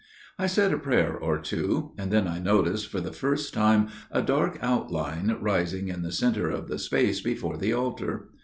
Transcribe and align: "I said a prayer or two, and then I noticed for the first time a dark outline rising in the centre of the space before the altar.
"I 0.39 0.47
said 0.47 0.73
a 0.73 0.79
prayer 0.79 1.15
or 1.15 1.37
two, 1.37 1.91
and 1.95 2.09
then 2.11 2.27
I 2.27 2.39
noticed 2.39 2.87
for 2.87 2.99
the 2.99 3.11
first 3.13 3.53
time 3.53 3.89
a 4.09 4.23
dark 4.23 4.57
outline 4.59 5.37
rising 5.39 5.89
in 5.89 6.01
the 6.01 6.11
centre 6.11 6.49
of 6.49 6.67
the 6.69 6.79
space 6.79 7.21
before 7.21 7.55
the 7.57 7.73
altar. 7.73 8.29